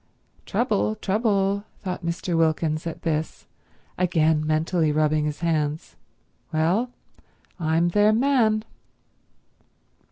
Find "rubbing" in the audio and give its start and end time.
4.91-5.25